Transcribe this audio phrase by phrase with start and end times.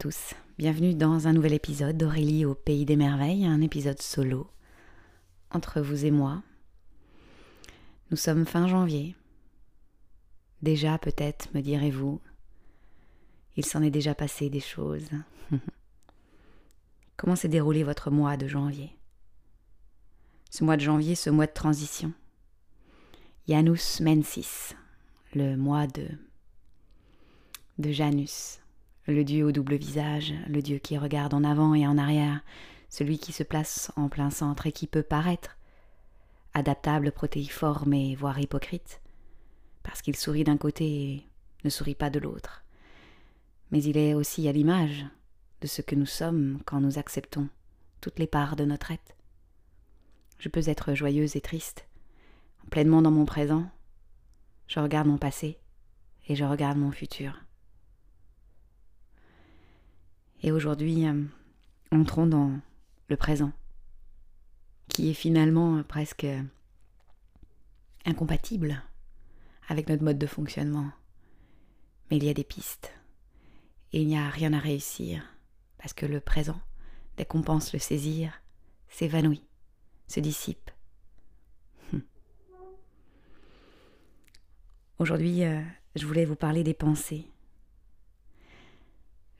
[0.00, 4.50] tous, bienvenue dans un nouvel épisode d'Aurélie au Pays des Merveilles, un épisode solo
[5.50, 6.42] entre vous et moi.
[8.10, 9.14] Nous sommes fin janvier.
[10.62, 12.18] Déjà peut-être, me direz-vous,
[13.56, 15.10] il s'en est déjà passé des choses.
[17.18, 18.96] Comment s'est déroulé votre mois de janvier?
[20.48, 22.14] Ce mois de janvier, ce mois de transition.
[23.46, 24.74] Janus Mensis,
[25.34, 26.08] le mois de
[27.76, 28.59] de Janus,
[29.10, 32.40] le dieu au double visage, le dieu qui regarde en avant et en arrière,
[32.88, 35.56] celui qui se place en plein centre et qui peut paraître
[36.54, 39.00] adaptable, protéiforme et voire hypocrite,
[39.82, 41.28] parce qu'il sourit d'un côté et
[41.64, 42.64] ne sourit pas de l'autre.
[43.70, 45.06] Mais il est aussi à l'image
[45.60, 47.48] de ce que nous sommes quand nous acceptons
[48.00, 49.14] toutes les parts de notre être.
[50.38, 51.86] Je peux être joyeuse et triste,
[52.70, 53.70] pleinement dans mon présent.
[54.66, 55.58] Je regarde mon passé
[56.28, 57.38] et je regarde mon futur.
[60.42, 61.24] Et aujourd'hui, euh,
[61.92, 62.58] entrons dans
[63.08, 63.52] le présent,
[64.88, 66.26] qui est finalement euh, presque
[68.06, 68.82] incompatible
[69.68, 70.90] avec notre mode de fonctionnement.
[72.10, 72.92] Mais il y a des pistes.
[73.92, 75.22] Et il n'y a rien à réussir,
[75.78, 76.60] parce que le présent,
[77.16, 78.40] dès qu'on pense le saisir,
[78.88, 79.44] s'évanouit,
[80.06, 80.70] se dissipe.
[81.92, 82.02] Hum.
[84.98, 85.60] Aujourd'hui, euh,
[85.96, 87.26] je voulais vous parler des pensées.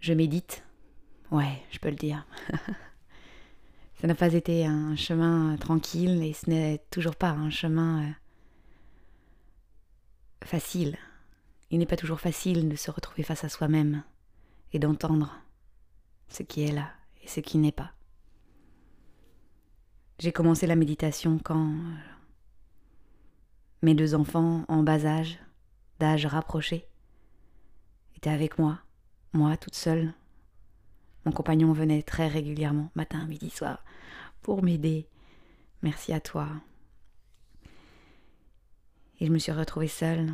[0.00, 0.64] Je médite
[1.31, 2.27] Ouais, je peux le dire.
[4.00, 8.11] ça n'a pas été un chemin tranquille et ce n'est toujours pas un chemin euh,
[10.45, 10.97] facile.
[11.70, 14.03] Il n'est pas toujours facile de se retrouver face à soi-même
[14.73, 15.41] et d'entendre
[16.28, 16.91] ce qui est là
[17.23, 17.92] et ce qui n'est pas.
[20.19, 21.97] J'ai commencé la méditation quand euh,
[23.83, 25.39] mes deux enfants en bas âge,
[26.01, 26.89] d'âge rapproché,
[28.17, 28.80] étaient avec moi,
[29.33, 30.13] moi toute seule,
[31.25, 33.85] mon compagnon venait très régulièrement, matin, midi, soir,
[34.42, 35.07] pour m'aider.
[35.83, 36.48] Merci à toi.
[39.20, 40.33] Et je me suis retrouvée seule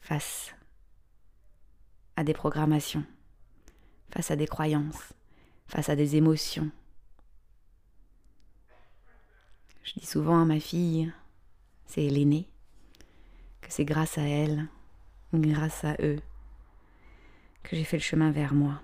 [0.00, 0.54] face
[2.14, 3.04] à des programmations,
[4.10, 5.12] face à des croyances,
[5.66, 6.70] face à des émotions.
[9.82, 11.12] Je dis souvent à ma fille,
[11.86, 12.48] c'est l'aînée,
[13.60, 14.68] que c'est grâce à elle,
[15.32, 16.20] grâce à eux,
[17.64, 18.80] que j'ai fait le chemin vers moi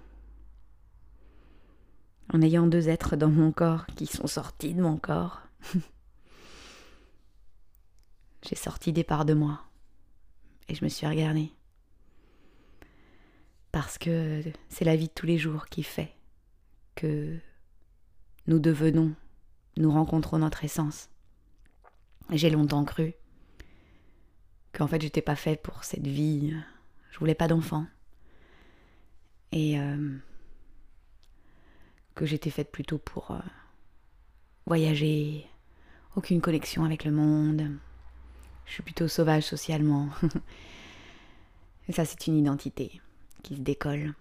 [2.32, 5.42] en ayant deux êtres dans mon corps qui sont sortis de mon corps.
[8.42, 9.62] J'ai sorti des parts de moi
[10.68, 11.52] et je me suis regardée.
[13.70, 16.12] Parce que c'est la vie de tous les jours qui fait
[16.94, 17.38] que
[18.46, 19.14] nous devenons,
[19.76, 21.08] nous rencontrons notre essence.
[22.30, 23.14] J'ai longtemps cru
[24.72, 26.54] qu'en fait j'étais pas faite pour cette vie,
[27.10, 27.86] je voulais pas d'enfant.
[29.52, 30.16] Et euh,
[32.14, 33.38] que j'étais faite plutôt pour euh,
[34.66, 35.46] voyager,
[36.16, 37.70] aucune connexion avec le monde.
[38.66, 40.08] Je suis plutôt sauvage socialement.
[41.90, 43.00] Ça, c'est une identité
[43.42, 44.14] qui se décolle.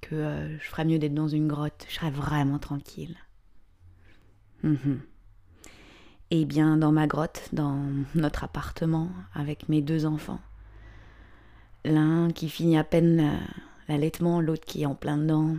[0.00, 3.16] Que euh, je ferais mieux d'être dans une grotte, je serais vraiment tranquille.
[4.62, 5.00] Mhm.
[6.30, 7.82] Et bien, dans ma grotte, dans
[8.14, 10.40] notre appartement, avec mes deux enfants,
[11.84, 13.38] l'un qui finit à peine euh,
[13.88, 15.56] l'allaitement, l'autre qui est en plein dedans,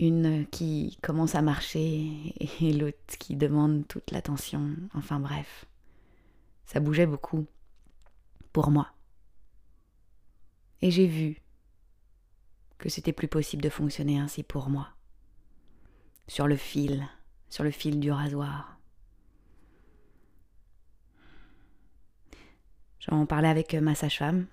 [0.00, 4.74] une qui commence à marcher et l'autre qui demande toute l'attention.
[4.94, 5.66] Enfin bref,
[6.64, 7.46] ça bougeait beaucoup
[8.52, 8.88] pour moi.
[10.80, 11.36] Et j'ai vu
[12.78, 14.88] que c'était plus possible de fonctionner ainsi pour moi.
[16.28, 17.06] Sur le fil,
[17.50, 18.78] sur le fil du rasoir.
[23.00, 24.46] J'en parlais avec ma sage-femme.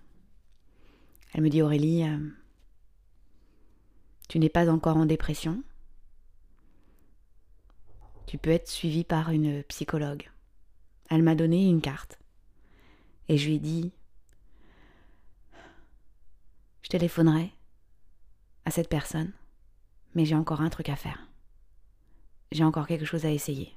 [1.34, 2.18] Elle me dit Aurélie, euh,
[4.28, 5.64] tu n'es pas encore en dépression,
[8.26, 10.30] tu peux être suivi par une psychologue.
[11.10, 12.20] Elle m'a donné une carte.
[13.30, 13.92] Et je lui ai dit,
[16.82, 17.54] je téléphonerai
[18.66, 19.32] à cette personne,
[20.14, 21.28] mais j'ai encore un truc à faire.
[22.52, 23.74] J'ai encore quelque chose à essayer.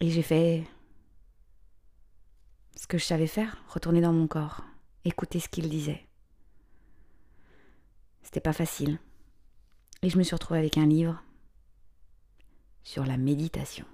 [0.00, 0.64] Et j'ai fait
[2.76, 4.62] ce que je savais faire, retourner dans mon corps,
[5.04, 6.05] écouter ce qu'il disait.
[8.26, 8.98] C'était pas facile.
[10.02, 11.22] Et je me suis retrouvée avec un livre
[12.82, 13.86] sur la méditation.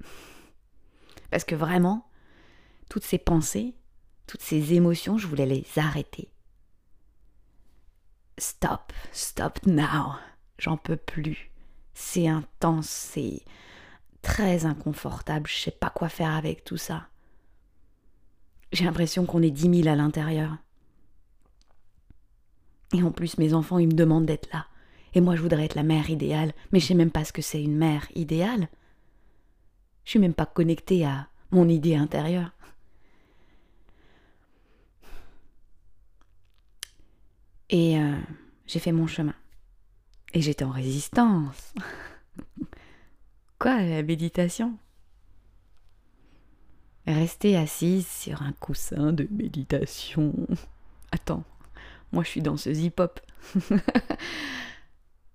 [1.30, 2.10] Parce que vraiment,
[2.90, 3.76] toutes ces pensées,
[4.26, 6.28] toutes ces émotions, je voulais les arrêter.
[8.36, 10.16] Stop, stop now.
[10.58, 11.52] J'en peux plus.
[11.94, 13.44] C'est intense, c'est
[14.22, 15.48] très inconfortable.
[15.48, 17.06] Je sais pas quoi faire avec tout ça.
[18.72, 20.56] J'ai l'impression qu'on est dix mille à l'intérieur.
[22.92, 24.66] Et en plus, mes enfants, ils me demandent d'être là.
[25.14, 27.42] Et moi, je voudrais être la mère idéale, mais je sais même pas ce que
[27.42, 28.68] c'est une mère idéale.
[30.04, 32.52] Je suis même pas connectée à mon idée intérieure.
[37.70, 38.16] Et euh,
[38.66, 39.34] j'ai fait mon chemin.
[40.32, 41.74] Et j'étais en résistance.
[43.58, 44.76] Quoi, la méditation?
[47.06, 50.34] Rester assise sur un coussin de méditation.
[51.12, 51.44] Attends,
[52.12, 53.20] moi je suis danseuse hip-hop.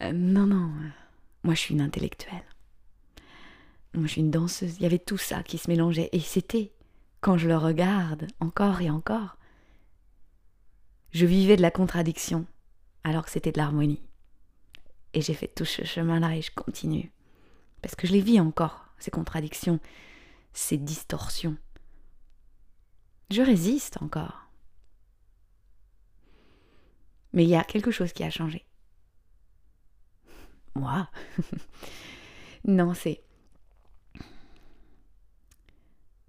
[0.03, 0.71] Euh, non, non,
[1.43, 2.43] moi je suis une intellectuelle.
[3.93, 4.77] Moi je suis une danseuse.
[4.77, 6.09] Il y avait tout ça qui se mélangeait.
[6.11, 6.71] Et c'était,
[7.19, 9.37] quand je le regarde encore et encore,
[11.11, 12.47] je vivais de la contradiction
[13.03, 14.01] alors que c'était de l'harmonie.
[15.13, 17.11] Et j'ai fait tout ce chemin-là et je continue.
[17.81, 19.79] Parce que je les vis encore, ces contradictions,
[20.53, 21.57] ces distorsions.
[23.29, 24.40] Je résiste encore.
[27.33, 28.65] Mais il y a quelque chose qui a changé.
[30.75, 31.09] Moi?
[32.63, 33.23] Non, c'est...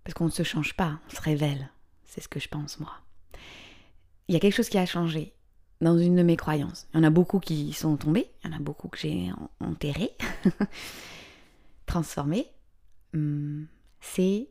[0.03, 1.71] Parce qu'on ne se change pas, on se révèle.
[2.07, 2.93] C'est ce que je pense, moi.
[4.29, 5.35] Il y a quelque chose qui a changé
[5.81, 6.89] dans une de mes croyances.
[6.93, 9.31] Il y en a beaucoup qui sont tombés, il y en a beaucoup que j'ai
[9.61, 10.17] enterrés,
[11.87, 12.51] transformés.
[13.13, 13.65] Hmm,
[14.01, 14.49] c'est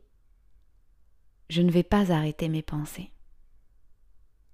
[1.49, 3.11] je ne vais pas arrêter mes pensées.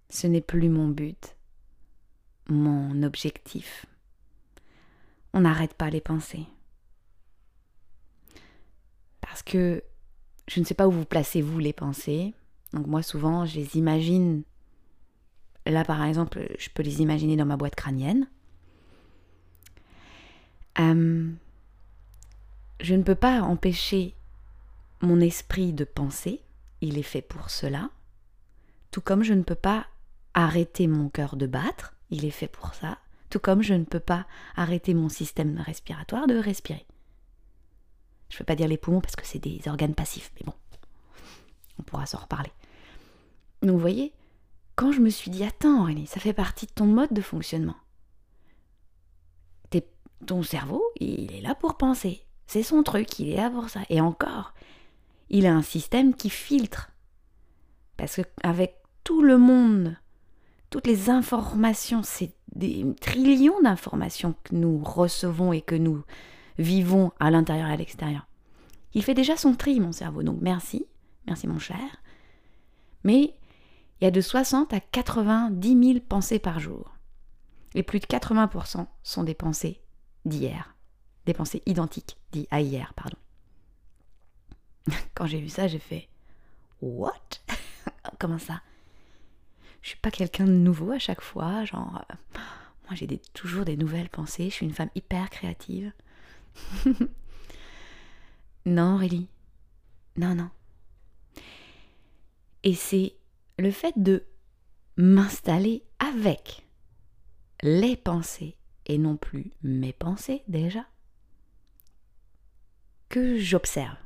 [0.09, 1.36] Ce n'est plus mon but,
[2.49, 3.85] mon objectif.
[5.33, 6.47] On n'arrête pas les pensées.
[9.21, 9.83] Parce que
[10.47, 12.33] je ne sais pas où vous placez vous les pensées.
[12.73, 14.43] Donc moi souvent je les imagine
[15.69, 18.27] Là, par exemple, je peux les imaginer dans ma boîte crânienne.
[20.79, 21.29] Euh,
[22.79, 24.15] je ne peux pas empêcher
[25.01, 26.41] mon esprit de penser,
[26.81, 27.89] il est fait pour cela,
[28.91, 29.87] tout comme je ne peux pas
[30.33, 32.97] arrêter mon cœur de battre, il est fait pour ça,
[33.29, 34.25] tout comme je ne peux pas
[34.55, 36.85] arrêter mon système respiratoire de respirer.
[38.29, 40.53] Je ne peux pas dire les poumons parce que c'est des organes passifs, mais bon,
[41.79, 42.51] on pourra s'en reparler.
[43.61, 44.13] Donc vous voyez,
[44.75, 47.75] quand je me suis dit, attends Aurélie, ça fait partie de ton mode de fonctionnement.
[50.25, 52.25] ton cerveau, il est là pour penser.
[52.47, 53.81] C'est son truc, il est là pour ça.
[53.89, 54.53] Et encore,
[55.29, 56.91] il a un système qui filtre.
[57.97, 59.95] Parce qu'avec tout le monde,
[60.69, 66.03] toutes les informations, c'est des trillions d'informations que nous recevons et que nous
[66.57, 68.27] vivons à l'intérieur et à l'extérieur.
[68.93, 70.23] Il fait déjà son tri, mon cerveau.
[70.23, 70.85] Donc merci,
[71.25, 72.01] merci mon cher.
[73.03, 73.35] Mais
[73.99, 76.93] il y a de 60 à 90 000 pensées par jour.
[77.75, 79.81] Et plus de 80% sont des pensées
[80.25, 80.75] d'hier.
[81.25, 83.17] Des pensées identiques, dit à hier, pardon.
[85.13, 86.09] Quand j'ai vu ça, j'ai fait
[86.81, 87.11] What?
[88.19, 88.61] Comment ça?
[89.81, 92.15] Je suis pas quelqu'un de nouveau à chaque fois, genre euh,
[92.85, 95.91] moi j'ai toujours des nouvelles pensées, je suis une femme hyper créative.
[98.65, 99.29] non, Aurélie.
[100.17, 100.49] Non, non.
[102.63, 103.15] Et c'est
[103.59, 104.25] le fait de
[104.97, 106.65] m'installer avec
[107.61, 108.57] les pensées
[108.87, 110.85] et non plus mes pensées déjà,
[113.09, 113.97] que j'observe.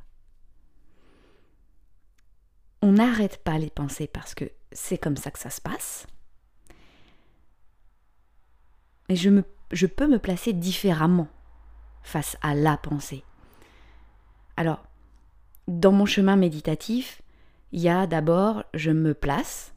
[2.82, 6.06] On n'arrête pas les pensées parce que c'est comme ça que ça se passe.
[9.08, 11.28] Mais je, me, je peux me placer différemment
[12.02, 13.24] face à la pensée.
[14.56, 14.84] Alors,
[15.68, 17.22] dans mon chemin méditatif,
[17.70, 19.74] il y a d'abord, je me place,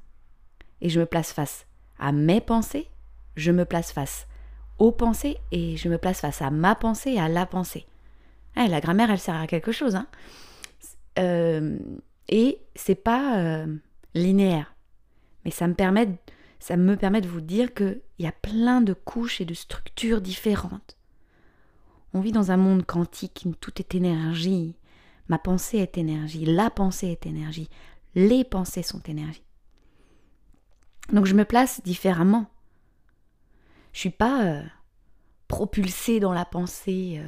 [0.81, 1.65] et je me place face
[1.99, 2.89] à mes pensées,
[3.35, 4.27] je me place face
[4.79, 7.85] aux pensées, et je me place face à ma pensée et à la pensée.
[8.57, 9.95] Eh, la grammaire, elle sert à quelque chose.
[9.95, 10.07] Hein
[11.19, 11.77] euh,
[12.29, 13.77] et c'est pas euh,
[14.13, 14.75] linéaire.
[15.43, 16.09] Mais ça me, permet,
[16.59, 20.21] ça me permet de vous dire qu'il y a plein de couches et de structures
[20.21, 20.97] différentes.
[22.13, 24.75] On vit dans un monde quantique, tout est énergie,
[25.27, 27.69] Ma pensée est énergie, la pensée est énergie,
[28.13, 29.43] les pensées sont énergie.
[31.11, 32.45] Donc je me place différemment.
[33.91, 34.63] Je suis pas euh,
[35.47, 37.21] propulsée dans la pensée,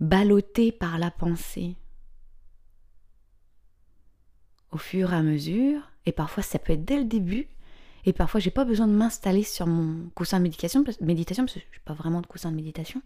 [0.00, 1.76] euh, par la pensée.
[4.72, 7.48] Au fur et à mesure, et parfois ça peut être dès le début,
[8.04, 11.60] et parfois j'ai pas besoin de m'installer sur mon coussin de méditation, méditation parce que
[11.60, 13.02] je n'ai pas vraiment de coussin de méditation,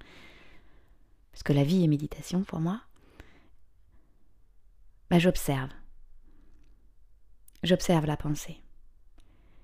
[1.33, 2.81] parce que la vie est méditation pour moi.
[5.11, 5.71] Bah, j'observe.
[7.63, 8.59] J'observe la pensée.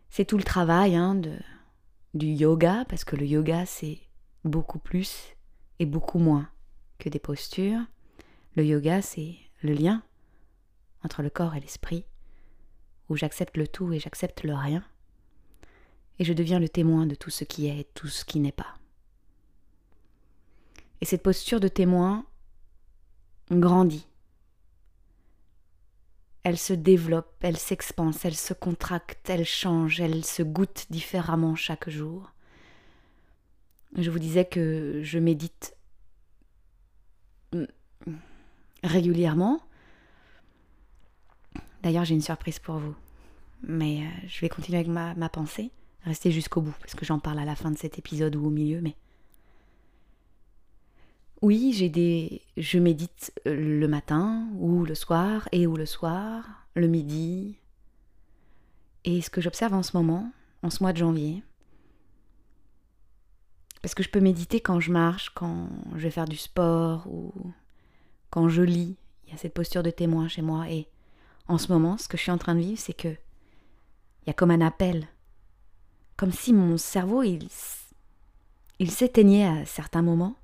[0.09, 1.37] C'est tout le travail hein, de,
[2.15, 3.99] du yoga, parce que le yoga, c'est
[4.45, 5.37] beaucoup plus
[5.79, 6.49] et beaucoup moins
[6.99, 7.81] que des postures.
[8.57, 10.03] Le yoga, c'est le lien
[11.05, 12.05] entre le corps et l'esprit,
[13.09, 14.85] où j'accepte le tout et j'accepte le rien.
[16.19, 18.53] et je deviens le témoin de tout ce qui est et tout ce qui n'est
[18.53, 18.75] pas.
[21.01, 22.27] Et cette posture de témoin
[23.51, 24.07] grandit.
[26.43, 31.89] Elle se développe, elle s'expanse, elle se contracte, elle change, elle se goûte différemment chaque
[31.89, 32.31] jour.
[33.97, 35.75] Je vous disais que je médite
[38.83, 39.61] régulièrement.
[41.83, 42.95] D'ailleurs, j'ai une surprise pour vous.
[43.63, 45.71] Mais euh, je vais continuer avec ma, pensée.
[46.05, 48.51] Restez jusqu'au bout, parce que j'en parle à la fin de cet épisode ou au
[48.51, 48.97] milieu, mais
[51.43, 52.43] oui, j'ai des.
[52.57, 57.57] Je médite euh, le matin ou le soir et ou le soir, le midi.
[59.05, 60.31] Et ce que j'observe en ce moment,
[60.63, 61.43] en ce mois de janvier,
[63.83, 67.33] parce que je peux méditer quand je marche, quand je vais faire du sport ou
[68.31, 68.97] quand je lis.
[69.27, 70.71] Il y a cette posture de témoin chez moi.
[70.71, 70.87] Et
[71.51, 74.31] en ce moment, ce que je suis en train de vivre, c'est que il y
[74.31, 75.09] a comme un appel.
[76.17, 77.49] Comme si mon cerveau, il,
[78.89, 80.37] s'éteignait à certains moments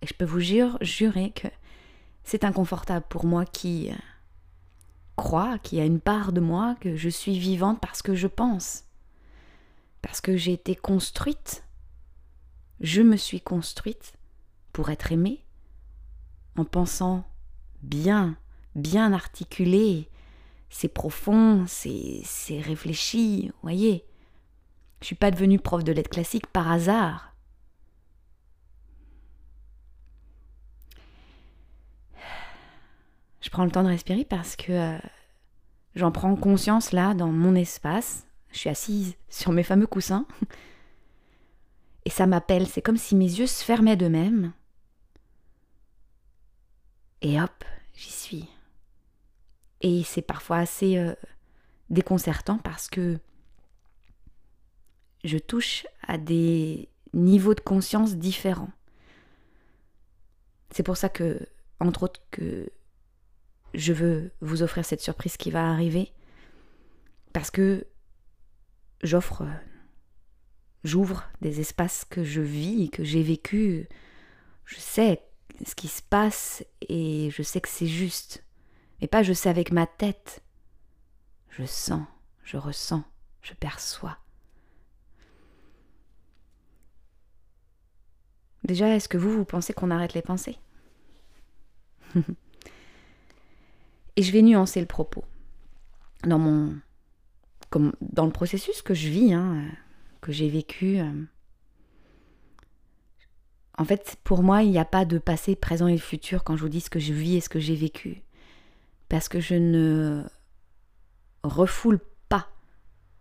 [0.00, 1.48] et je peux vous jurer que
[2.24, 3.90] c'est inconfortable pour moi qui
[5.16, 8.28] croit qu'il y a une part de moi que je suis vivante parce que je
[8.28, 8.84] pense.
[10.00, 11.64] Parce que j'ai été construite.
[12.80, 14.14] Je me suis construite
[14.72, 15.44] pour être aimée
[16.56, 17.28] en pensant
[17.82, 18.36] bien,
[18.76, 20.08] bien articulé.
[20.70, 24.04] C'est profond, c'est réfléchi, voyez.
[25.00, 27.28] Je suis pas devenue prof de lettres classiques par hasard.
[33.48, 34.98] je prends le temps de respirer parce que euh,
[35.94, 38.26] j'en prends conscience là dans mon espace.
[38.52, 40.26] Je suis assise sur mes fameux coussins.
[42.04, 44.52] Et ça m'appelle, c'est comme si mes yeux se fermaient d'eux-mêmes.
[47.22, 48.48] Et hop, j'y suis.
[49.80, 51.14] Et c'est parfois assez euh,
[51.90, 53.18] déconcertant parce que
[55.24, 58.70] je touche à des niveaux de conscience différents.
[60.70, 61.40] C'est pour ça que,
[61.80, 62.70] entre autres, que
[63.74, 66.12] je veux vous offrir cette surprise qui va arriver
[67.32, 67.86] parce que
[69.02, 69.44] j'offre,
[70.84, 73.88] j'ouvre des espaces que je vis, que j'ai vécu.
[74.64, 75.22] Je sais
[75.64, 78.44] ce qui se passe et je sais que c'est juste.
[79.00, 80.42] Mais pas je sais avec ma tête.
[81.50, 82.02] Je sens,
[82.44, 83.04] je ressens,
[83.42, 84.18] je perçois.
[88.64, 90.58] Déjà, est-ce que vous, vous pensez qu'on arrête les pensées?
[94.16, 95.24] Et je vais nuancer le propos.
[96.24, 96.76] Dans mon.
[97.70, 99.64] Comme dans le processus que je vis, hein,
[100.20, 100.98] que j'ai vécu.
[100.98, 101.24] Euh,
[103.78, 106.62] en fait, pour moi, il n'y a pas de passé, présent et futur quand je
[106.62, 108.22] vous dis ce que je vis et ce que j'ai vécu.
[109.08, 110.24] Parce que je ne
[111.42, 112.48] refoule pas.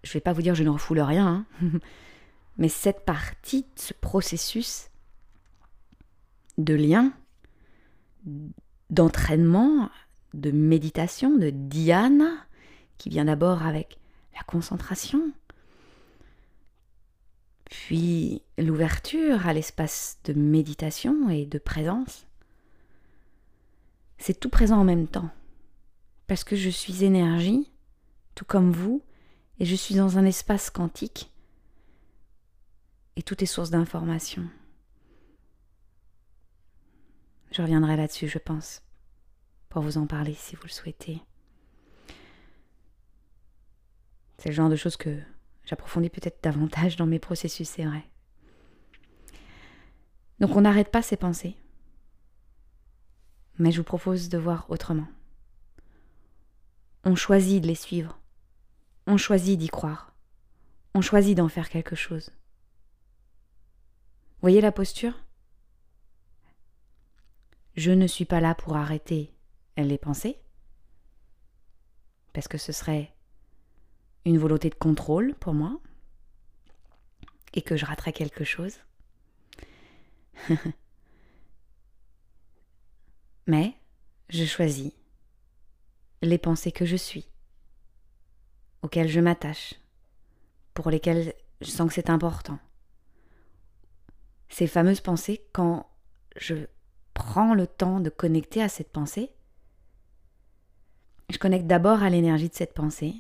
[0.04, 1.80] Je ne vais pas vous dire je ne refoule rien, hein.
[2.58, 4.90] mais cette partie, ce processus
[6.58, 7.14] de lien,
[8.90, 9.90] d'entraînement,
[10.34, 12.32] de méditation, de dhyana,
[12.98, 14.00] qui vient d'abord avec
[14.36, 15.32] la concentration,
[17.66, 22.26] puis l'ouverture à l'espace de méditation et de présence.
[24.18, 25.30] C'est tout présent en même temps,
[26.28, 27.72] parce que je suis énergie,
[28.36, 29.02] tout comme vous,
[29.60, 31.32] et je suis dans un espace quantique,
[33.16, 34.48] et tout est source d'information.
[37.52, 38.84] Je reviendrai là-dessus, je pense
[39.70, 41.22] pour vous en parler si vous le souhaitez.
[44.38, 45.20] C'est le genre de choses que
[45.66, 48.04] j'approfondis peut-être davantage dans mes processus, c'est vrai.
[50.40, 51.56] Donc on n'arrête pas ces pensées.
[53.60, 55.08] Mais je vous propose de voir autrement.
[57.10, 58.20] On choisit de les suivre.
[59.06, 60.14] On choisit d'y croire.
[60.94, 62.32] On choisit d'en faire quelque chose.
[64.42, 65.14] Voyez la posture?
[67.78, 69.34] Je ne suis pas là pour arrêter
[69.78, 70.38] les pensées,
[72.34, 73.16] parce que ce serait
[74.26, 75.80] une volonté de contrôle pour moi,
[77.54, 78.82] et que je raterais quelque chose.
[83.48, 83.78] Mais
[84.28, 84.92] je choisis
[86.22, 87.28] les pensées que je suis,
[88.82, 89.76] auxquelles je m'attache,
[90.74, 92.60] pour lesquelles je sens que c'est important.
[94.50, 95.90] Ces fameuses pensées, quand
[96.38, 96.56] je
[97.14, 99.32] prends le temps de connecter à cette pensée,
[101.30, 103.16] je connecte d'abord à l'énergie de cette pensée.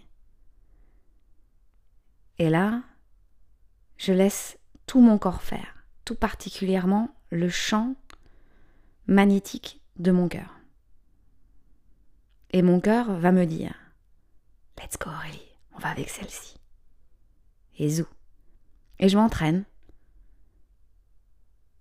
[2.38, 2.84] Et là,
[3.98, 7.96] je laisse tout mon corps faire, tout particulièrement le champ
[9.08, 10.57] magnétique de mon cœur.
[12.52, 13.76] Et mon cœur va me dire
[14.78, 15.42] Let's go Aurélie,
[15.76, 16.56] on va avec celle-ci.
[17.80, 18.08] Et zou,
[19.00, 19.66] Et je m'entraîne.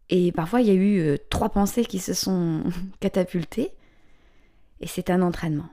[0.08, 2.64] Et parfois, il y a eu euh, trois pensées qui se sont
[3.00, 3.72] catapultées.
[4.80, 5.68] Et c'est un entraînement.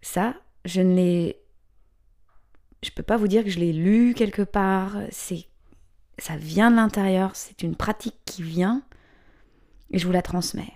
[0.00, 1.38] Ça, je ne l'ai.
[2.82, 4.96] Je peux pas vous dire que je l'ai lu quelque part.
[5.10, 5.46] C'est,
[6.18, 7.36] ça vient de l'intérieur.
[7.36, 8.82] C'est une pratique qui vient
[9.90, 10.72] et je vous la transmets.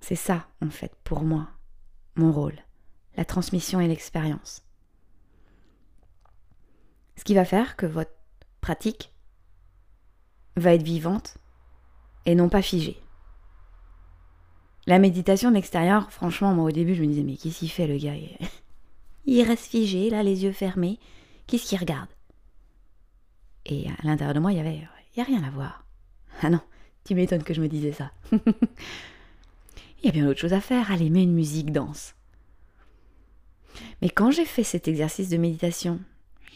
[0.00, 1.48] C'est ça, en fait, pour moi,
[2.16, 2.58] mon rôle,
[3.16, 4.64] la transmission et l'expérience.
[7.16, 8.12] Ce qui va faire que votre
[8.60, 9.12] pratique
[10.56, 11.36] va être vivante
[12.26, 13.02] et non pas figée.
[14.86, 17.98] La méditation d'extérieur, franchement, moi au début, je me disais, mais qu'est-ce qu'il fait le
[17.98, 18.14] gars?
[19.26, 20.98] Il reste figé, là, les yeux fermés.
[21.46, 22.08] Qu'est-ce qu'il regarde?
[23.66, 25.84] Et à l'intérieur de moi, il y avait, rien à voir.
[26.42, 26.60] Ah non,
[27.04, 28.10] tu m'étonnes que je me disais ça.
[30.02, 32.14] il y a bien autre chose à faire, aller aimer une musique danse.
[34.02, 36.00] Mais quand j'ai fait cet exercice de méditation,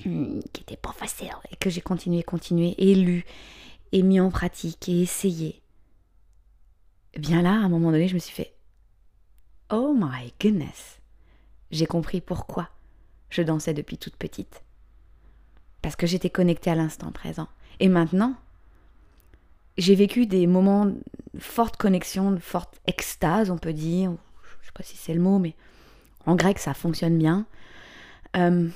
[0.04, 3.24] hmm, qui était pas facile, et que j'ai continué, continué, et lu,
[3.92, 5.62] et mis en pratique, et essayé,
[7.14, 8.54] eh bien là, à un moment donné, je me suis fait
[9.70, 11.00] Oh my goodness
[11.70, 12.70] J'ai compris pourquoi
[13.30, 14.62] je dansais depuis toute petite.
[15.82, 17.48] Parce que j'étais connectée à l'instant présent.
[17.80, 18.36] Et maintenant,
[19.76, 20.92] j'ai vécu des moments
[21.38, 24.12] forte connexion, forte extase, on peut dire.
[24.60, 25.54] Je sais pas si c'est le mot, mais
[26.26, 27.46] en grec, ça fonctionne bien.
[28.36, 28.68] Euh,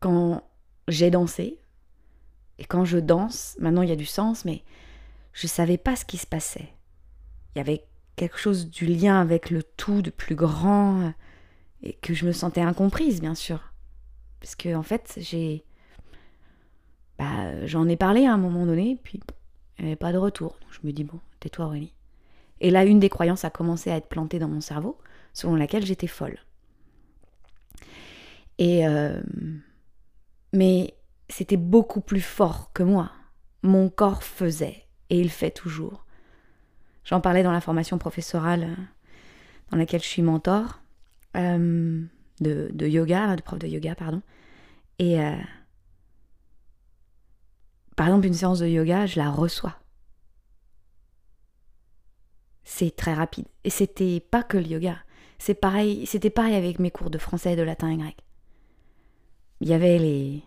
[0.00, 0.42] quand
[0.88, 1.58] j'ai dansé,
[2.58, 4.62] et quand je danse, maintenant il y a du sens, mais
[5.32, 6.72] je savais pas ce qui se passait
[7.54, 7.84] il y avait
[8.16, 11.12] quelque chose du lien avec le tout de plus grand
[11.82, 13.72] et que je me sentais incomprise, bien sûr.
[14.40, 15.64] Parce que, en fait, j'ai.
[17.18, 19.20] Bah, j'en ai parlé à un moment donné, puis
[19.88, 20.58] il pas de retour.
[20.70, 21.92] Je me dis, bon, tais-toi, Aurélie.
[22.60, 24.98] Et là, une des croyances a commencé à être plantée dans mon cerveau,
[25.32, 26.38] selon laquelle j'étais folle.
[28.58, 28.86] Et.
[28.86, 29.20] Euh,
[30.52, 30.94] mais
[31.28, 33.10] c'était beaucoup plus fort que moi.
[33.62, 36.04] Mon corps faisait, et il fait toujours.
[37.04, 38.74] J'en parlais dans la formation professorale euh,
[39.70, 40.80] dans laquelle je suis mentor
[41.36, 42.02] euh,
[42.40, 44.22] de, yoga, de prof de yoga, pardon.
[44.98, 45.18] Et
[48.02, 49.76] par exemple, une séance de yoga, je la reçois.
[52.64, 53.46] C'est très rapide.
[53.62, 54.96] Et c'était pas que le yoga.
[55.38, 58.16] C'est pareil, c'était pareil avec mes cours de français, de latin et grec.
[59.60, 60.42] Il y avait les,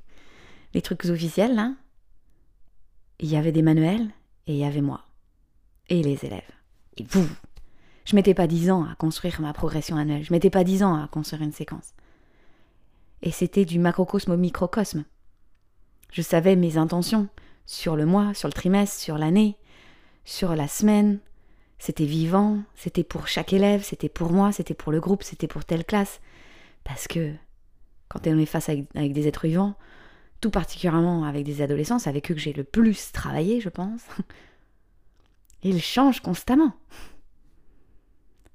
[0.72, 1.74] les trucs officiels, là.
[3.18, 4.08] Il y avait des manuels
[4.46, 5.04] et il y avait moi
[5.90, 6.50] et les élèves.
[6.96, 7.28] Et vous,
[8.06, 10.94] je mettais pas dix ans à construire ma progression annuelle, je mettais pas dix ans
[10.94, 11.92] à construire une séquence.
[13.20, 15.04] Et c'était du macrocosme au microcosme.
[16.12, 17.28] Je savais mes intentions
[17.66, 19.56] sur le mois, sur le trimestre, sur l'année,
[20.24, 21.20] sur la semaine.
[21.78, 25.64] C'était vivant, c'était pour chaque élève, c'était pour moi, c'était pour le groupe, c'était pour
[25.64, 26.20] telle classe.
[26.84, 27.32] Parce que
[28.08, 29.74] quand on est face avec, des êtres vivants,
[30.40, 34.02] tout particulièrement avec des adolescents, c'est avec eux que j'ai le plus travaillé, je pense.
[35.62, 36.72] Il change constamment.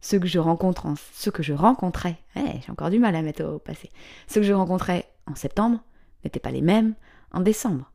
[0.02, 0.96] Ceux que je rencontre en,
[1.32, 3.90] que je rencontrais, eh, j'ai encore du mal à mettre au passé.
[4.28, 5.80] Ceux que je rencontrais en septembre
[6.24, 6.96] n'étaient pas les mêmes
[7.36, 7.92] en décembre.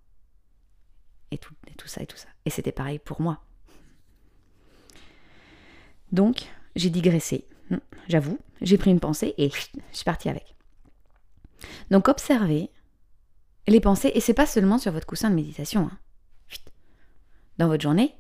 [1.33, 2.29] Et tout, et tout ça et tout ça.
[2.45, 3.43] Et c'était pareil pour moi.
[6.13, 7.47] Donc, j'ai digressé.
[7.71, 9.61] Hmm, j'avoue, j'ai pris une pensée et je
[9.93, 10.55] suis partie avec.
[11.91, 12.71] Donc, observez
[13.67, 15.89] les pensées, et c'est pas seulement sur votre coussin de méditation.
[15.93, 15.99] Hein.
[17.59, 18.15] Dans votre journée,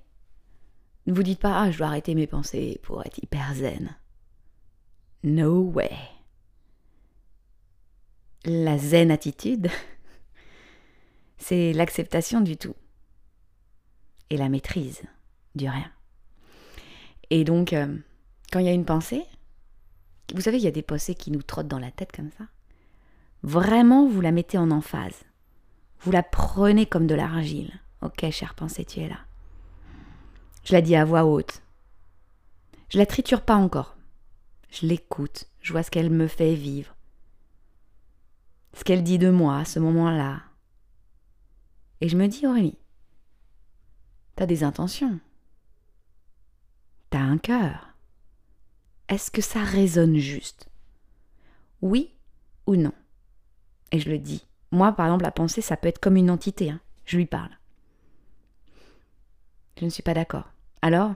[1.07, 3.97] ne vous dites pas, ah, je dois arrêter mes pensées pour être hyper zen.
[5.25, 5.91] No way.
[8.45, 9.69] La zen attitude,
[11.41, 12.77] c'est l'acceptation du tout
[14.29, 15.03] et la maîtrise
[15.57, 15.91] du rien.
[17.31, 17.97] Et donc, euh,
[18.53, 19.25] quand il y a une pensée,
[20.35, 22.45] vous savez, il y a des pensées qui nous trottent dans la tête comme ça.
[23.43, 25.25] Vraiment, vous la mettez en emphase.
[26.01, 27.81] Vous la prenez comme de l'argile.
[28.03, 29.19] Ok, chère pensée, tu es là.
[30.65, 31.63] Je la dis à voix haute.
[32.91, 33.97] Je la triture pas encore.
[34.71, 36.95] Je l'écoute, je vois ce qu'elle me fait vivre.
[38.75, 40.43] Ce qu'elle dit de moi à ce moment-là.
[42.01, 42.79] Et je me dis, Aurélie,
[44.37, 45.19] t'as des intentions.
[47.11, 47.89] T'as un cœur.
[49.09, 50.69] Est-ce que ça résonne juste?
[51.83, 52.15] Oui
[52.67, 52.93] ou non?
[53.93, 54.47] Et je le dis.
[54.71, 56.71] Moi, par exemple, la pensée, ça peut être comme une entité.
[56.71, 56.81] Hein.
[57.05, 57.51] Je lui parle.
[59.79, 60.49] Je ne suis pas d'accord.
[60.83, 61.15] Alors,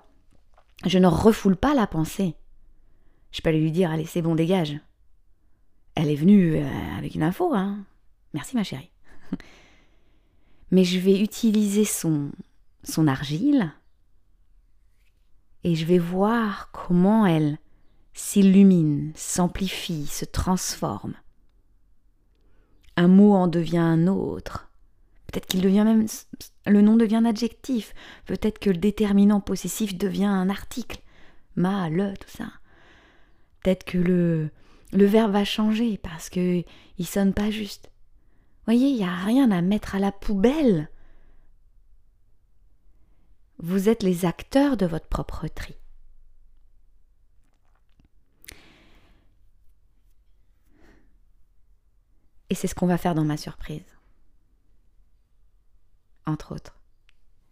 [0.84, 2.34] je ne refoule pas la pensée.
[3.30, 4.78] Je peux aller lui dire, allez, c'est bon, dégage.
[5.94, 7.84] Elle est venue euh, avec une info, hein.
[8.32, 8.90] Merci ma chérie.
[10.74, 12.32] Mais je vais utiliser son,
[12.82, 13.70] son argile
[15.62, 17.58] et je vais voir comment elle
[18.12, 21.14] s'illumine, s'amplifie, se transforme.
[22.96, 24.68] un mot en devient un autre.
[25.28, 26.08] Peut-être qu'il devient même.
[26.66, 27.94] Le nom devient un adjectif.
[28.26, 30.98] Peut-être que le déterminant possessif devient un article.
[31.54, 32.48] Ma, le, tout ça.
[33.62, 34.50] Peut-être que le,
[34.92, 36.64] le verbe va changer parce que
[36.98, 37.92] il sonne pas juste.
[38.64, 40.88] Voyez, il n'y a rien à mettre à la poubelle.
[43.58, 45.74] Vous êtes les acteurs de votre propre tri.
[52.50, 53.84] Et c'est ce qu'on va faire dans ma surprise.
[56.26, 56.78] Entre autres.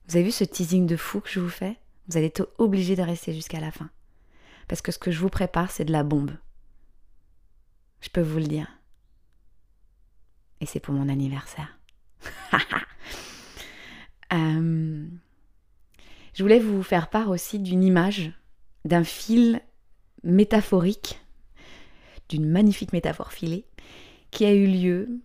[0.06, 1.78] Vous avez vu ce teasing de fou que je vous fais?
[2.08, 3.90] Vous allez être obligé de rester jusqu'à la fin.
[4.68, 6.36] Parce que ce que je vous prépare, c'est de la bombe.
[8.00, 8.81] Je peux vous le dire.
[10.62, 11.78] Et c'est pour mon anniversaire.
[14.34, 15.06] Euh,
[16.32, 18.32] je voulais vous faire part aussi d'une image,
[18.86, 19.60] d'un fil
[20.24, 21.20] métaphorique,
[22.30, 23.66] d'une magnifique métaphore filée,
[24.30, 25.20] qui a eu lieu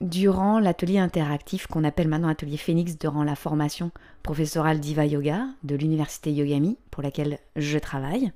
[0.00, 3.90] durant l'atelier interactif qu'on appelle maintenant atelier Phoenix durant la formation
[4.22, 8.32] professorale d'Iva Yoga de l'université Yogami pour laquelle je travaille.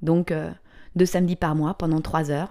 [0.00, 0.50] Donc euh,
[0.96, 2.50] deux samedis par mois pendant trois heures.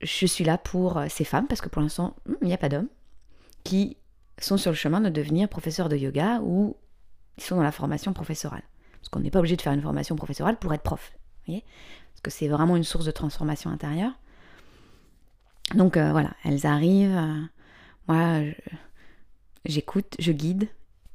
[0.00, 2.58] Je suis là pour euh, ces femmes parce que pour l'instant hmm, il n'y a
[2.58, 2.88] pas d'hommes
[3.64, 3.96] qui
[4.38, 6.76] sont sur le chemin de devenir professeurs de yoga ou
[7.36, 8.62] ils sont dans la formation professorale.
[9.00, 11.12] Parce qu'on n'est pas obligé de faire une formation professorale pour être prof.
[11.46, 11.64] Voyez?
[12.12, 14.12] Parce que c'est vraiment une source de transformation intérieure.
[15.74, 17.42] Donc euh, voilà, elles arrivent, euh,
[18.08, 18.40] moi
[19.64, 20.68] j'écoute, je guide,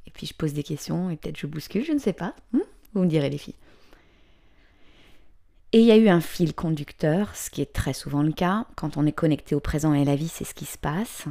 [0.06, 2.34] et puis je pose des questions, et peut-être je bouscule, je ne sais pas.
[2.52, 2.60] Hmm,
[2.94, 3.56] vous me direz les filles.
[5.74, 8.64] Et il y a eu un fil conducteur, ce qui est très souvent le cas.
[8.76, 11.24] Quand on est connecté au présent et à la vie, c'est ce qui se passe.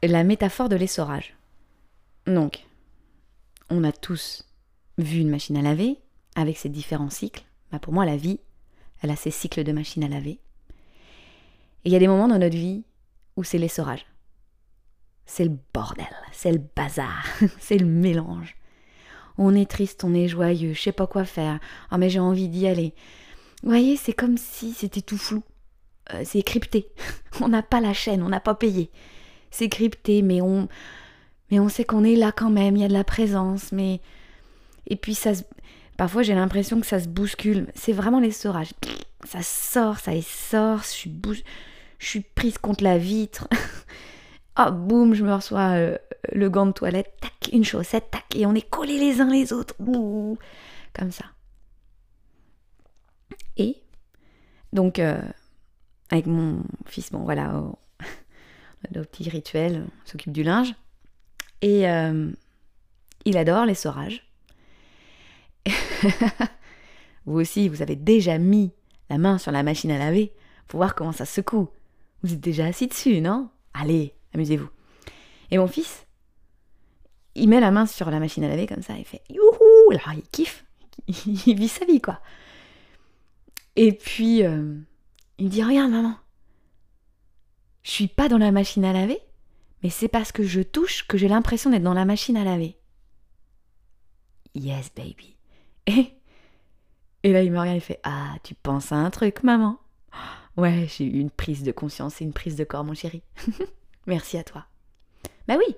[0.00, 1.34] La métaphore de l'essorage.
[2.28, 2.64] Donc,
[3.70, 4.46] on a tous
[4.98, 5.98] vu une machine à laver
[6.36, 7.42] avec ses différents cycles.
[7.72, 8.38] Bah pour moi, la vie,
[9.02, 10.38] elle a ses cycles de machine à laver.
[11.82, 12.84] Et il y a des moments dans notre vie
[13.34, 14.06] où c'est l'essorage.
[15.26, 17.26] C'est le bordel, c'est le bazar,
[17.58, 18.54] c'est le mélange.
[19.38, 21.58] On est triste, on est joyeux, je sais pas quoi faire.
[21.92, 22.94] Oh mais j'ai envie d'y aller.
[23.62, 25.42] Vous voyez, c'est comme si c'était tout flou.
[26.14, 26.88] Euh, c'est crypté.
[27.40, 28.90] on n'a pas la chaîne, on n'a pas payé.
[29.50, 30.68] C'est crypté, mais on,
[31.50, 32.76] mais on sait qu'on est là quand même.
[32.76, 34.00] Il y a de la présence, mais
[34.86, 35.32] et puis ça,
[35.96, 37.66] parfois j'ai l'impression que ça se bouscule.
[37.74, 38.70] C'est vraiment l'essorage.
[39.24, 40.82] Ça sort, ça sort.
[40.82, 41.42] Je suis bouge
[42.00, 43.46] je suis prise contre la vitre.
[44.58, 45.98] oh, boum, je me reçois euh,
[46.32, 49.52] le gant de toilette, tac, une chaussette, tac, et on est collés les uns les
[49.52, 49.74] autres.
[50.92, 51.24] comme ça.
[53.56, 53.76] Et,
[54.72, 55.20] donc, euh,
[56.10, 57.54] avec mon fils, bon, voilà,
[58.96, 60.74] au, petit rituel, on s'occupe du linge.
[61.62, 62.30] Et euh,
[63.24, 64.26] il adore les l'essorage.
[67.26, 68.72] vous aussi, vous avez déjà mis
[69.10, 70.32] la main sur la machine à laver
[70.68, 71.68] pour voir comment ça secoue.
[72.22, 73.50] Vous êtes déjà assis dessus, non?
[73.74, 74.68] Allez, amusez-vous.
[75.50, 76.06] Et mon fils,
[77.34, 80.12] il met la main sur la machine à laver comme ça, il fait youhou Alors
[80.14, 80.64] il kiffe,
[81.08, 82.20] il vit sa vie quoi.
[83.76, 84.74] Et puis, euh,
[85.38, 86.16] il me dit Regarde maman,
[87.82, 89.20] je suis pas dans la machine à laver,
[89.82, 92.76] mais c'est parce que je touche que j'ai l'impression d'être dans la machine à laver.
[94.54, 95.36] Yes, baby.
[95.86, 99.78] Et, là, il me regarde et fait Ah, tu penses à un truc, maman
[100.56, 103.22] Ouais, j'ai eu une prise de conscience et une prise de corps, mon chéri.
[104.06, 104.66] Merci à toi.
[105.46, 105.76] Bah oui.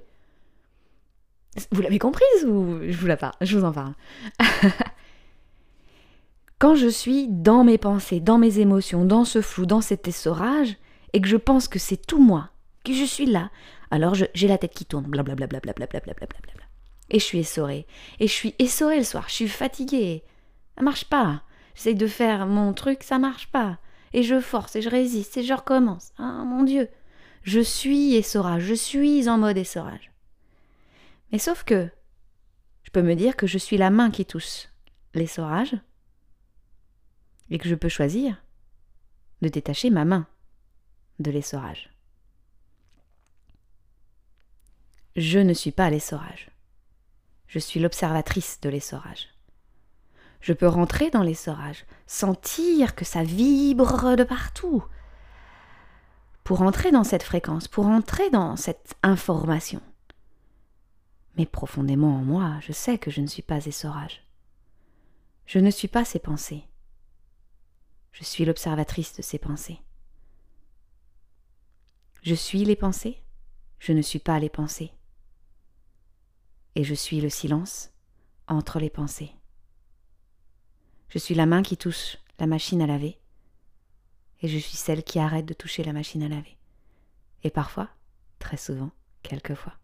[1.71, 3.95] Vous l'avez comprise ou je vous la parle, je vous en parle.
[6.59, 10.77] Quand je suis dans mes pensées, dans mes émotions, dans ce flou, dans cet essorage,
[11.13, 12.51] et que je pense que c'est tout moi,
[12.85, 13.51] que je suis là,
[13.91, 16.27] alors j'ai la tête qui tourne, blablabla, blablabla, blablabla.
[17.11, 17.87] Et je suis essorée.
[18.21, 20.23] Et je suis essorée le soir, je suis fatiguée.
[20.77, 21.43] Ça marche pas.
[21.75, 23.79] J'essaye de faire mon truc, ça marche pas
[24.13, 26.13] et je force et je résiste et je recommence.
[26.19, 26.89] Ah mon Dieu,
[27.43, 30.12] je suis essorage, je suis en mode essorage.
[31.33, 31.91] Mais sauf que
[32.83, 34.69] je peux me dire que je suis la main qui touche
[35.15, 35.75] l'essorage
[37.51, 38.43] et que je peux choisir
[39.41, 40.27] de détacher ma main
[41.19, 41.91] de l'essorage.
[45.17, 46.51] Je ne suis pas l'essorage.
[47.47, 49.33] Je suis l'observatrice de l'essorage
[50.43, 54.85] je peux rentrer dans l'essorage, sentir que ça vibre de partout.
[56.45, 59.81] Pour entrer dans cette fréquence, pour entrer dans cette information.
[61.37, 64.27] Mais profondément en moi, je sais que je ne suis pas essorage.
[65.47, 66.65] Je ne suis pas ces pensées.
[68.13, 69.81] Je suis l'observatrice de ces pensées.
[72.23, 73.23] Je suis les pensées,
[73.79, 74.93] je ne suis pas les pensées.
[76.75, 77.91] Et je suis le silence
[78.47, 79.33] entre les pensées.
[81.09, 83.19] Je suis la main qui touche la machine à laver.
[84.41, 86.57] et je suis celle qui arrête de toucher la machine à laver.
[87.45, 87.89] Et parfois,
[88.39, 88.91] très souvent,
[89.23, 89.75] quelquefois,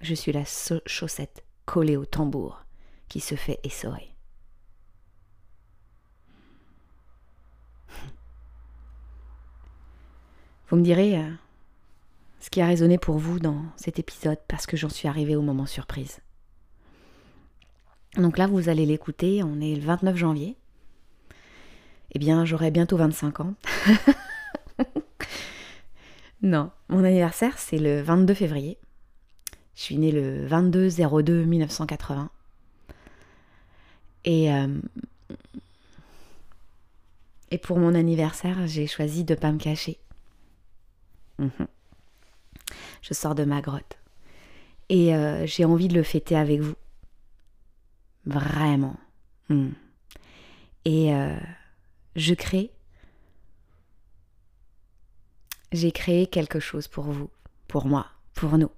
[0.00, 0.44] je suis la
[0.86, 2.64] chaussette collée au tambour
[3.08, 4.14] qui se fait essorer.
[10.68, 11.30] Vous me direz euh,
[12.40, 15.42] ce qui a résonné pour vous dans cet épisode parce que j'en suis arrivée au
[15.42, 16.20] moment surprise.
[18.16, 20.56] Donc là, vous allez l'écouter, on est le 29 janvier.
[22.12, 23.54] Eh bien, j'aurai bientôt 25 ans.
[26.42, 28.78] non, mon anniversaire, c'est le 22 février.
[29.78, 30.88] Je suis née le 22
[31.22, 32.30] 02 1980.
[34.24, 34.80] Et, euh,
[37.52, 40.00] et pour mon anniversaire, j'ai choisi de ne pas me cacher.
[41.38, 41.68] Mhm.
[43.02, 43.98] Je sors de ma grotte.
[44.88, 46.74] Et euh, j'ai envie de le fêter avec vous.
[48.26, 48.96] Vraiment.
[49.48, 49.70] Hmm.
[50.86, 51.38] Et euh,
[52.16, 52.72] je crée.
[55.70, 57.30] J'ai créé quelque chose pour vous,
[57.68, 58.70] pour moi, pour nous.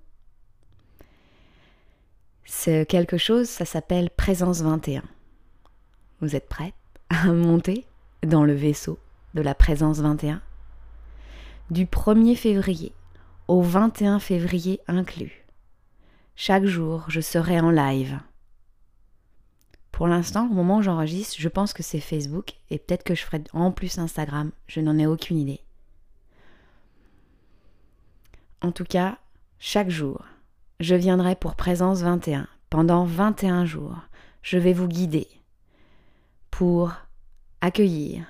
[2.53, 5.05] Ce quelque chose, ça s'appelle Présence 21.
[6.21, 6.75] Vous êtes prête
[7.09, 7.87] à monter
[8.27, 8.99] dans le vaisseau
[9.35, 10.43] de la Présence 21
[11.71, 12.93] Du 1er février
[13.47, 15.47] au 21 février inclus.
[16.35, 18.19] Chaque jour, je serai en live
[19.93, 23.23] pour l'instant, au moment où j'enregistre, je pense que c'est Facebook et peut-être que je
[23.23, 24.51] ferai en plus Instagram.
[24.67, 25.61] Je n'en ai aucune idée.
[28.63, 29.19] En tout cas,
[29.59, 30.25] chaque jour,
[30.81, 32.49] je viendrai pour Présence 21.
[32.71, 33.99] Pendant 21 jours,
[34.43, 35.29] je vais vous guider
[36.51, 36.93] pour
[37.61, 38.25] accueillir,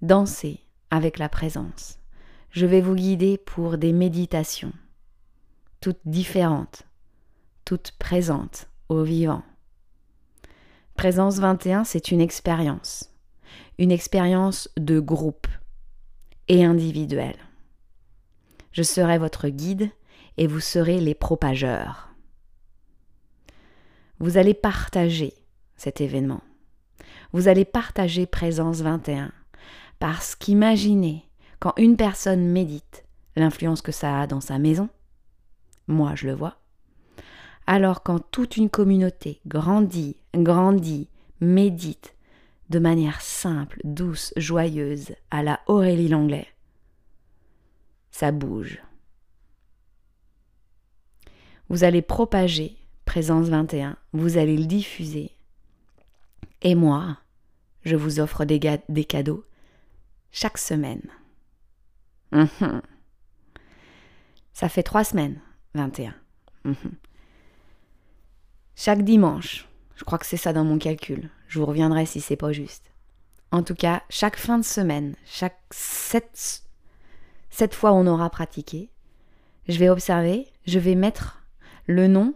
[0.00, 1.98] danser avec la présence.
[2.50, 4.72] Je vais vous guider pour des méditations,
[5.80, 6.84] toutes différentes,
[7.64, 9.42] toutes présentes au vivant.
[10.94, 13.10] Présence 21, c'est une expérience.
[13.78, 15.48] Une expérience de groupe
[16.46, 17.38] et individuelle.
[18.70, 19.90] Je serai votre guide
[20.36, 22.10] et vous serez les propageurs.
[24.18, 25.34] Vous allez partager
[25.76, 26.42] cet événement.
[27.32, 29.32] Vous allez partager Présence 21
[29.98, 31.28] parce qu'imaginez
[31.60, 33.04] quand une personne médite
[33.36, 34.88] l'influence que ça a dans sa maison,
[35.88, 36.58] moi je le vois,
[37.66, 41.08] alors quand toute une communauté grandit, grandit,
[41.40, 42.14] médite
[42.70, 46.48] de manière simple, douce, joyeuse, à la Aurélie Langlais,
[48.10, 48.80] ça bouge.
[51.68, 55.30] Vous allez propager Présence 21, vous allez le diffuser.
[56.62, 57.18] Et moi,
[57.84, 58.58] je vous offre des,
[59.04, 59.44] cadeaux
[60.32, 61.02] chaque semaine.
[62.32, 62.82] Mhm.
[64.52, 65.40] Ça fait trois semaines,
[65.74, 66.14] 21.
[68.74, 72.36] Chaque dimanche, je crois que c'est ça dans mon calcul, je vous reviendrai si c'est
[72.36, 72.90] pas juste.
[73.52, 76.64] En tout cas, chaque fin de semaine, chaque sept,
[77.50, 78.90] sept fois on aura pratiqué,
[79.68, 81.43] je vais observer, je vais mettre
[81.86, 82.34] le nom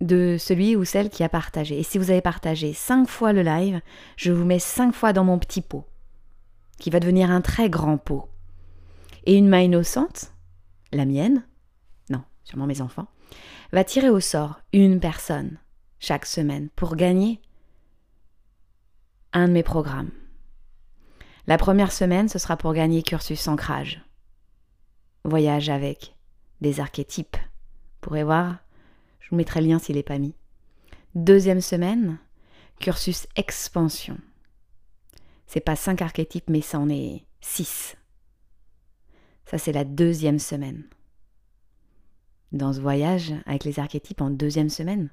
[0.00, 1.78] de celui ou celle qui a partagé.
[1.78, 3.80] Et si vous avez partagé cinq fois le live,
[4.16, 5.86] je vous mets cinq fois dans mon petit pot,
[6.78, 8.28] qui va devenir un très grand pot.
[9.24, 10.32] Et une main innocente,
[10.92, 11.44] la mienne,
[12.10, 13.06] non, sûrement mes enfants,
[13.72, 15.58] va tirer au sort une personne
[16.00, 17.40] chaque semaine pour gagner
[19.32, 20.10] un de mes programmes.
[21.46, 24.04] La première semaine, ce sera pour gagner cursus ancrage.
[25.24, 26.16] Voyage avec
[26.60, 27.36] des archétypes.
[28.02, 28.58] Pourrez voir,
[29.20, 30.34] je vous mettrai le lien s'il n'est pas mis.
[31.14, 32.18] Deuxième semaine,
[32.80, 34.18] cursus expansion.
[35.46, 37.96] C'est pas cinq archétypes, mais ça en est six.
[39.46, 40.84] Ça, c'est la deuxième semaine
[42.50, 45.08] dans ce voyage avec les archétypes en deuxième semaine.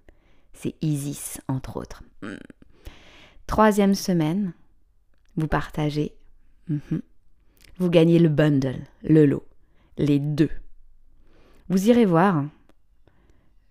[0.53, 2.03] C'est Isis, entre autres.
[3.45, 4.53] Troisième semaine,
[5.35, 6.15] vous partagez,
[6.67, 7.01] mhm.
[7.77, 9.45] vous gagnez le bundle, le lot,
[9.97, 10.49] les deux.
[11.69, 12.45] Vous irez voir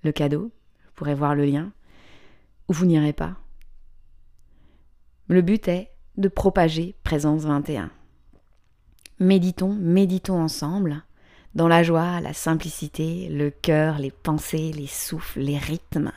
[0.02, 0.50] le cadeau,
[0.84, 1.72] vous pourrez voir le lien,
[2.68, 3.36] ou vous n'irez pas.
[5.28, 7.90] Le but est de propager Présence 21.
[9.20, 11.02] Méditons, méditons ensemble
[11.54, 16.12] dans la joie, la simplicité, le cœur, les pensées, les souffles, les rythmes.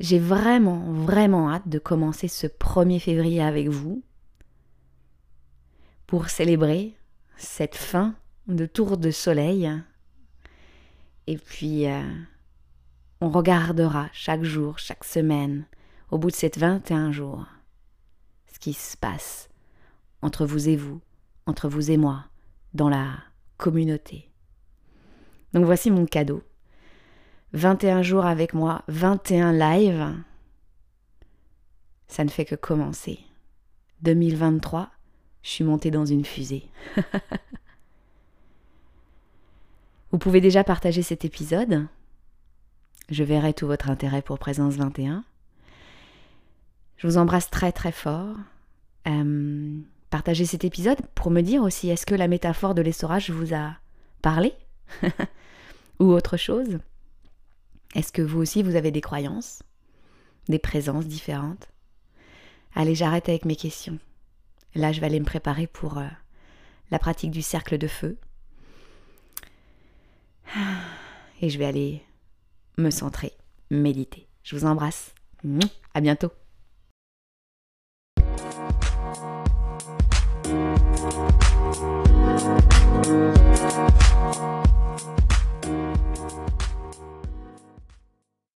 [0.00, 4.02] J'ai vraiment, vraiment hâte de commencer ce 1er février avec vous
[6.06, 6.94] pour célébrer
[7.36, 8.14] cette fin
[8.48, 9.70] de tour de soleil.
[11.26, 12.02] Et puis, euh,
[13.20, 15.64] on regardera chaque jour, chaque semaine,
[16.10, 17.46] au bout de ces 21 jours,
[18.52, 19.48] ce qui se passe
[20.22, 21.00] entre vous et vous,
[21.46, 22.24] entre vous et moi,
[22.74, 23.18] dans la
[23.56, 24.30] communauté.
[25.52, 26.42] Donc voici mon cadeau.
[27.52, 30.14] 21 jours avec moi, 21 lives.
[32.08, 33.20] Ça ne fait que commencer.
[34.02, 34.90] 2023,
[35.42, 36.68] je suis montée dans une fusée.
[40.12, 41.86] Vous pouvez déjà partager cet épisode.
[43.08, 45.24] Je verrai tout votre intérêt pour Présence 21.
[46.98, 48.36] Je vous embrasse très très fort.
[49.08, 53.54] Euh, partagez cet épisode pour me dire aussi est-ce que la métaphore de l'essorage vous
[53.54, 53.74] a
[54.20, 54.52] parlé
[55.98, 56.78] ou autre chose?
[57.94, 59.62] Est-ce que vous aussi vous avez des croyances,
[60.48, 61.68] des présences différentes?
[62.74, 63.98] Allez, j'arrête avec mes questions.
[64.74, 66.06] Là, je vais aller me préparer pour euh,
[66.90, 68.18] la pratique du cercle de feu.
[71.40, 72.02] Et je vais aller
[72.78, 73.32] me centrer,
[73.70, 74.28] méditer.
[74.42, 75.14] Je vous embrasse.
[75.94, 76.30] À bientôt.